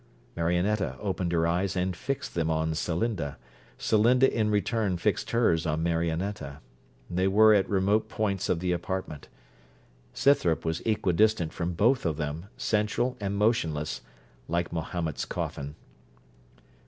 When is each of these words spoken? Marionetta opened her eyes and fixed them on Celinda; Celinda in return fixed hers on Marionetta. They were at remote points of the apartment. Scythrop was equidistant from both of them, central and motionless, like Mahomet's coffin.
Marionetta 0.35 0.97
opened 0.99 1.31
her 1.31 1.45
eyes 1.45 1.75
and 1.75 1.95
fixed 1.95 2.33
them 2.33 2.49
on 2.49 2.73
Celinda; 2.73 3.37
Celinda 3.77 4.27
in 4.35 4.49
return 4.49 4.97
fixed 4.97 5.29
hers 5.29 5.67
on 5.67 5.83
Marionetta. 5.83 6.59
They 7.07 7.27
were 7.27 7.53
at 7.53 7.69
remote 7.69 8.09
points 8.09 8.49
of 8.49 8.61
the 8.61 8.71
apartment. 8.71 9.27
Scythrop 10.11 10.65
was 10.65 10.81
equidistant 10.87 11.53
from 11.53 11.73
both 11.73 12.03
of 12.07 12.17
them, 12.17 12.47
central 12.57 13.15
and 13.19 13.37
motionless, 13.37 14.01
like 14.47 14.73
Mahomet's 14.73 15.25
coffin. 15.25 15.75